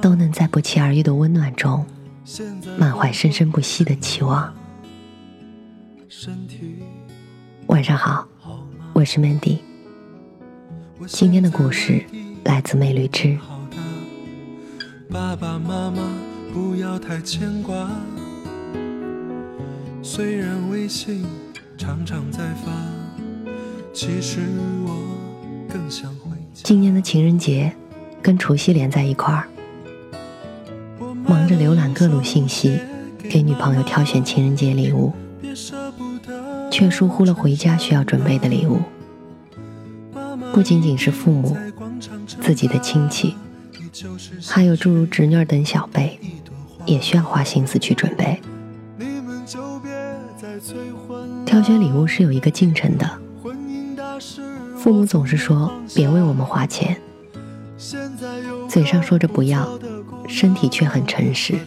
[0.00, 1.84] 都能在不期而遇的温暖中，
[2.78, 4.52] 满怀生生不息的期望。
[7.66, 8.26] 晚上好，
[8.94, 9.58] 我是 Mandy。
[11.06, 12.02] 今天的故事
[12.44, 13.38] 来自美绿之。
[15.10, 16.02] 爸爸妈妈
[16.52, 17.90] 不要太牵挂，
[20.02, 21.26] 虽然微信
[21.76, 22.72] 常常在发，
[23.92, 24.40] 其实
[24.86, 24.96] 我
[25.68, 26.62] 更想回家。
[26.62, 27.70] 今年的情人节
[28.22, 29.46] 跟除夕连在一块儿。
[31.50, 32.78] 忙着浏览各路信息，
[33.28, 35.12] 给女朋友挑选情人节礼物，
[36.70, 38.78] 却疏忽了回家需要准备的礼物。
[40.52, 41.56] 不仅仅是父母、
[42.40, 43.34] 自己的亲戚，
[44.46, 46.20] 还有诸如侄女等小辈，
[46.86, 48.40] 也需要花心思去准备。
[51.44, 53.10] 挑选礼物是有一个进程的，
[54.76, 56.96] 父母总是说别为我们花钱，
[58.68, 59.68] 嘴上说着不要。
[60.30, 61.58] 身体却很诚实，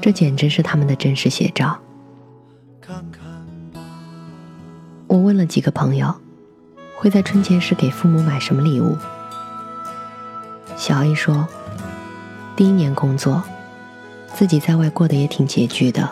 [0.00, 1.78] 这简直是他们的真实写照。
[5.06, 6.12] 我问了几个朋友，
[6.96, 8.96] 会在春节时给父母买什么礼物？
[10.76, 11.46] 小 A 说，
[12.56, 13.42] 第一年工作，
[14.34, 16.10] 自己在外过得也挺拮据的，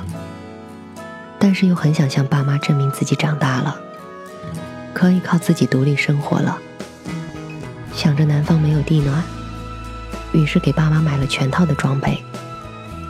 [1.39, 3.77] 但是又很想向爸妈证明自己长大了，
[4.95, 6.59] 可以靠自己独立生活了。
[7.93, 9.23] 想着南方没有地暖。
[10.33, 12.23] 于是给爸妈买了全套的装备，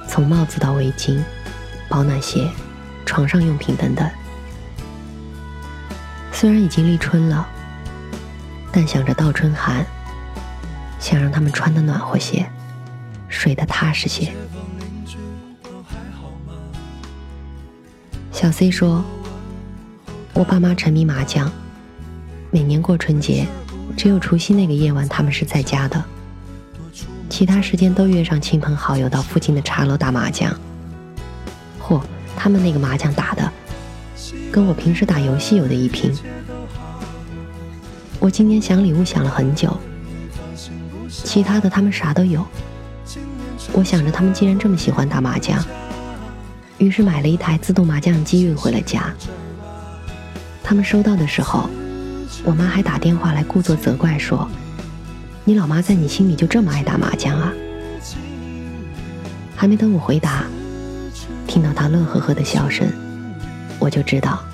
[0.08, 1.20] 从帽子到围巾、
[1.88, 2.48] 保暖鞋、
[3.04, 4.08] 床上用品等等。
[6.32, 7.48] 虽然已经立春了，
[8.70, 9.84] 但想着倒春寒，
[11.00, 12.48] 想让他们穿的暖和些，
[13.28, 14.32] 睡得踏实些。
[18.30, 19.02] 小 C 说
[20.34, 21.50] ：“我爸妈沉迷麻将，
[22.50, 23.46] 每年过春节，
[23.96, 26.04] 只有除夕那个夜晚他们是在家的。”
[27.28, 30.50] 其他时间都约上亲朋好友到附近的茶楼打麻将。
[31.80, 32.00] 嚯，
[32.36, 33.52] 他们那个麻将打的，
[34.50, 36.12] 跟我平时打游戏有的一拼。
[38.18, 39.76] 我今年想礼物想了很久，
[41.08, 42.44] 其他的他们啥都有。
[43.72, 45.62] 我想着他们既然这么喜欢打麻将，
[46.78, 49.12] 于是买了一台自动麻将机运回了家。
[50.62, 51.68] 他们收到的时候，
[52.44, 54.48] 我妈还打电话来故作责怪说。
[55.48, 57.52] 你老妈在你心里就这么爱打麻将啊？
[59.54, 60.44] 还没等我回答，
[61.46, 62.84] 听到她乐呵呵的笑声，
[63.78, 64.44] 我就知道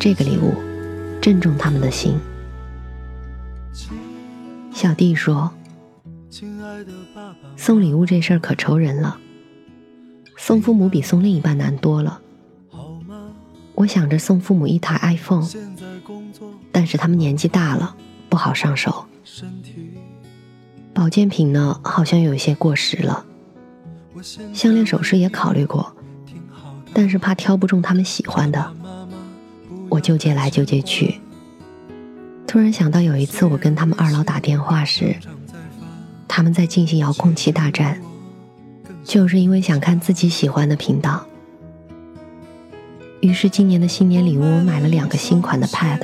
[0.00, 0.52] 这个礼物
[1.22, 2.18] 正中他们的心。
[4.72, 5.48] 小弟说
[7.56, 9.16] ：“送礼物这事儿可愁人了，
[10.36, 12.20] 送父母比送另一半难多了。
[13.76, 15.46] 我想着送父母一台 iPhone，
[16.72, 17.94] 但是他们年纪大了，
[18.28, 19.06] 不好上手。”
[21.00, 23.24] 保健品呢，好像有一些过时了。
[24.52, 25.96] 项链首饰也考虑过，
[26.92, 28.70] 但是怕挑不中他们喜欢的，
[29.88, 31.18] 我纠结来纠结去。
[32.46, 35.16] 突然想到有一次我跟他们二老打电话时，
[36.28, 37.98] 他们在进行遥控器大战，
[39.02, 41.24] 就是因为想看自己喜欢的频道。
[43.22, 46.02] 于是今年的新年礼物，我买了两个新款的 Pad，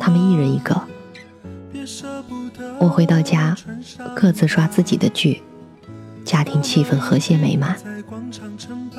[0.00, 0.80] 他们一人一个。
[2.78, 3.56] 我回到家，
[4.14, 5.42] 各自刷自己的剧，
[6.24, 7.76] 家庭气氛和谐美满。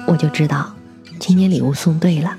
[0.07, 0.73] 我就知道，
[1.19, 2.37] 今年礼物送对了。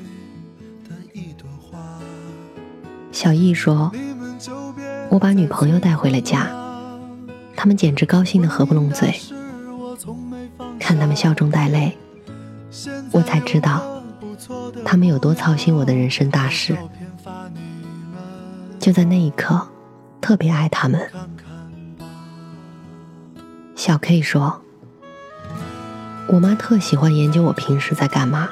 [3.12, 3.92] 小易说
[5.10, 6.48] ：“我把女朋友带回了家，
[7.56, 9.14] 他们简直高兴的合不拢嘴。
[10.78, 11.96] 看他们笑中带泪，
[13.10, 14.02] 我才知道
[14.84, 16.76] 他们有多操心我的人生大事。
[18.78, 19.66] 就在那一刻。”
[20.20, 21.10] 特别爱他们。
[23.74, 24.60] 小 K 说
[26.28, 28.48] ：“我妈特喜欢研究我平时在干嘛。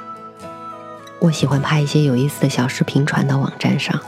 [1.19, 4.01] 我喜欢拍一些有意思的小视频传到网站上。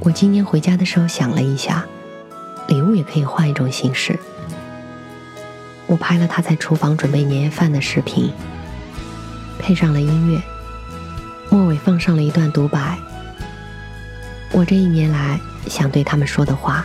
[0.00, 1.84] 我今年回家的时候想了一下，
[2.68, 4.18] 礼物也可以换一种形式。
[5.86, 8.32] 我拍了她在厨房准备年夜饭的视频，
[9.58, 10.40] 配上了音乐，
[11.50, 12.98] 末尾放上了一段独白。
[14.52, 16.84] 我这一年来。”想对他们说的话，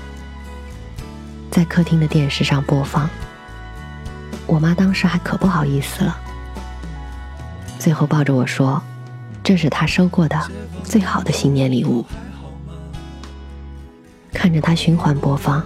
[1.50, 3.10] 在客厅的电视上播放。
[4.48, 6.18] 我妈当时还可不好意思了，
[7.80, 8.82] 最后抱着我说
[9.44, 10.38] ：“这是她收过的
[10.84, 12.06] 最好的新年礼物。”
[14.34, 15.64] 看着它循环播放，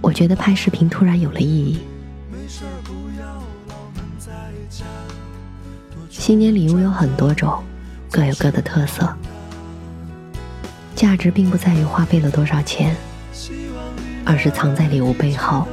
[0.00, 1.80] 我觉得拍视频突然有了意义。
[6.10, 7.62] 新年礼物有很多种，
[8.10, 9.16] 各有各的特色，
[10.98, 12.92] 价值并不在于花费了多少钱，
[14.24, 15.64] 而是藏在礼物背后。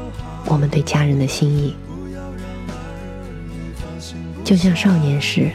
[0.45, 1.75] 我们对家人的心意，
[4.44, 5.50] 就像少年时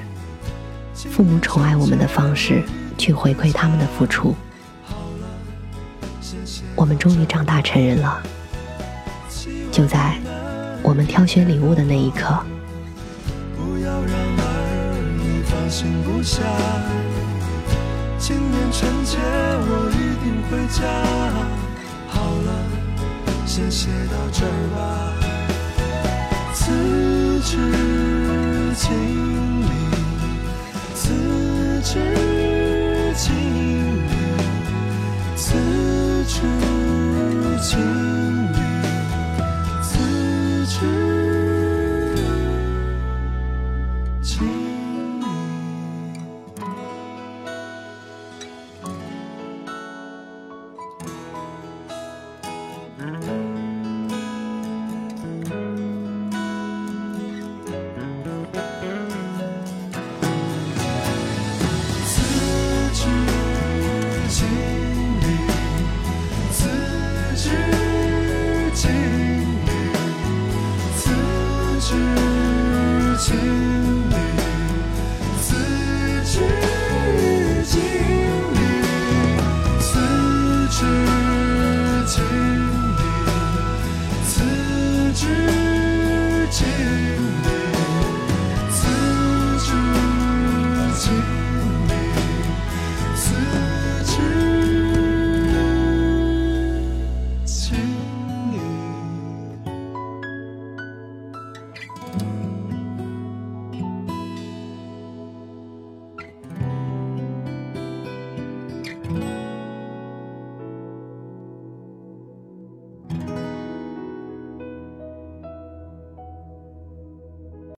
[0.92, 2.64] 父母宠爱我们的方式
[2.98, 4.34] 去回馈他们的付出。
[6.74, 8.20] 我们终于长大成人了，
[9.70, 10.18] 就在
[10.82, 12.36] 我们挑选礼物的那一刻。
[18.18, 19.16] 今年春节
[20.72, 20.86] 家
[22.08, 22.50] 好了
[23.44, 25.12] 先写到这儿吧。
[26.54, 27.56] 此致
[28.76, 29.66] 敬礼
[30.94, 31.02] 此
[31.82, 33.49] 致敬